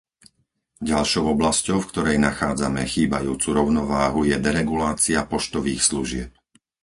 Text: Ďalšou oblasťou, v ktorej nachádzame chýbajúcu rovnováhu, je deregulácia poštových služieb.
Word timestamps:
Ďalšou 0.91 1.23
oblasťou, 1.37 1.77
v 1.81 1.89
ktorej 1.93 2.17
nachádzame 2.27 2.81
chýbajúcu 2.93 3.47
rovnováhu, 3.59 4.19
je 4.31 4.37
deregulácia 4.47 5.19
poštových 5.33 5.81
služieb. 5.89 6.29